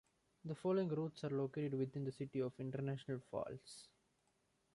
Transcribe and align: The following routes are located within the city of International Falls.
The 0.45 0.55
following 0.55 0.87
routes 0.87 1.23
are 1.25 1.29
located 1.29 1.75
within 1.75 2.05
the 2.05 2.11
city 2.11 2.39
of 2.41 2.53
International 2.57 3.19
Falls. 3.29 3.87